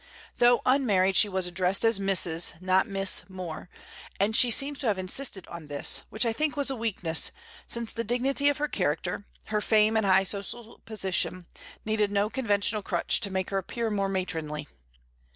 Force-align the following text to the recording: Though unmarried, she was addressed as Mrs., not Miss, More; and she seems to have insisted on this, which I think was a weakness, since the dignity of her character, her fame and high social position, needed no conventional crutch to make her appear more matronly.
Though 0.39 0.63
unmarried, 0.65 1.15
she 1.15 1.29
was 1.29 1.45
addressed 1.45 1.85
as 1.85 1.99
Mrs., 1.99 2.59
not 2.59 2.87
Miss, 2.87 3.21
More; 3.29 3.69
and 4.19 4.35
she 4.35 4.49
seems 4.49 4.79
to 4.79 4.87
have 4.87 4.97
insisted 4.97 5.45
on 5.47 5.67
this, 5.67 6.05
which 6.09 6.25
I 6.25 6.33
think 6.33 6.57
was 6.57 6.71
a 6.71 6.75
weakness, 6.75 7.29
since 7.67 7.93
the 7.93 8.03
dignity 8.03 8.49
of 8.49 8.57
her 8.57 8.67
character, 8.67 9.27
her 9.53 9.61
fame 9.61 9.95
and 9.95 10.07
high 10.07 10.23
social 10.23 10.79
position, 10.85 11.45
needed 11.85 12.09
no 12.09 12.31
conventional 12.31 12.81
crutch 12.81 13.19
to 13.21 13.29
make 13.29 13.51
her 13.51 13.59
appear 13.59 13.91
more 13.91 14.09
matronly. 14.09 14.67